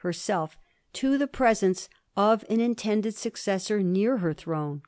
[0.03, 0.57] 19 herself,
[0.93, 4.79] to the presence of an intended successor near her throne.